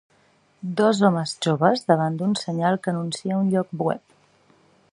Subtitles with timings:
[0.79, 4.17] Dos homes joves davant d'un senyal que anuncia un lloc web.